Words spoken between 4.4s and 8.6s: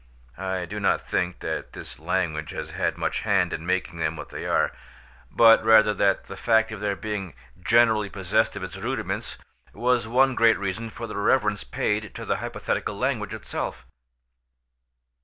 are; but rather that the fact of their being generally possessed